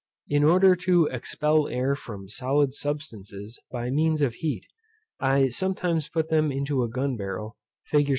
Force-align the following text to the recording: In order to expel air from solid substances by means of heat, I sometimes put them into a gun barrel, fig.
In 0.27 0.43
order 0.43 0.75
to 0.77 1.05
expel 1.11 1.67
air 1.67 1.93
from 1.93 2.27
solid 2.27 2.73
substances 2.73 3.59
by 3.71 3.91
means 3.91 4.23
of 4.23 4.33
heat, 4.33 4.65
I 5.19 5.49
sometimes 5.49 6.09
put 6.09 6.29
them 6.31 6.51
into 6.51 6.81
a 6.81 6.89
gun 6.89 7.17
barrel, 7.17 7.55
fig. 7.85 8.09